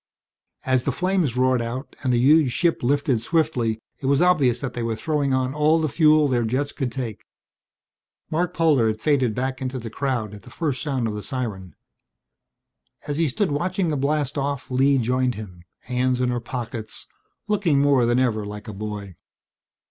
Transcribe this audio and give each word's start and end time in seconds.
As 0.65 0.81
the 0.81 0.91
flames 0.91 1.37
roared 1.37 1.61
out 1.61 1.95
and 2.01 2.11
the 2.11 2.17
huge 2.17 2.51
ship 2.53 2.81
lifted 2.81 3.21
swiftly 3.21 3.77
it 3.99 4.07
was 4.07 4.19
obvious 4.19 4.57
that 4.57 4.73
they 4.73 4.81
were 4.81 4.95
throwing 4.95 5.31
on 5.31 5.53
all 5.53 5.79
the 5.79 5.87
fuel 5.87 6.27
their 6.27 6.41
jets 6.43 6.71
could 6.71 6.91
take. 6.91 7.23
Marc 8.31 8.51
Polder 8.51 8.87
had 8.87 8.99
faded 8.99 9.35
back 9.35 9.61
into 9.61 9.77
the 9.77 9.91
crowd 9.91 10.33
at 10.33 10.41
the 10.41 10.49
first 10.49 10.81
sound 10.81 11.07
of 11.07 11.13
the 11.13 11.21
siren. 11.21 11.75
As 13.05 13.17
he 13.17 13.27
stood 13.27 13.51
watching 13.51 13.89
the 13.89 13.95
blastoff 13.95 14.71
Lee 14.71 14.97
joined 14.97 15.35
him, 15.35 15.65
hands 15.81 16.19
in 16.19 16.29
her 16.29 16.39
pockets, 16.39 17.05
looking 17.47 17.79
more 17.79 18.07
than 18.07 18.17
ever 18.17 18.43
like 18.43 18.67
a 18.67 18.73
boy. 18.73 19.13